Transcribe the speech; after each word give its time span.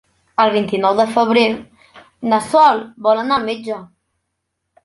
El 0.43 0.53
vint-i-nou 0.53 0.95
de 0.99 1.05
febrer 1.17 1.43
na 2.31 2.39
Sol 2.47 2.81
vol 3.09 3.25
anar 3.27 3.39
al 3.39 3.47
metge. 3.51 3.79